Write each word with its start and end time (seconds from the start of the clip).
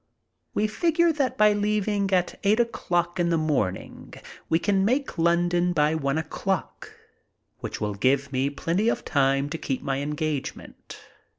We 0.55 0.65
figure 0.65 1.13
that 1.13 1.37
by 1.37 1.53
leaving 1.53 2.11
at 2.11 2.39
eight 2.43 2.59
o'clock 2.59 3.19
in 3.19 3.29
the 3.29 3.37
morning 3.37 4.15
we 4.49 4.57
can 4.57 4.83
make 4.83 5.19
London 5.19 5.73
by 5.73 5.93
one 5.93 6.17
o'clock, 6.17 6.91
which 7.59 7.79
will 7.79 7.93
give 7.93 8.33
me 8.33 8.49
plenty 8.49 8.89
of 8.89 9.05
time 9.05 9.47
to 9.51 9.59
keep 9.59 9.83
my 9.83 9.99
engagement. 9.99 10.97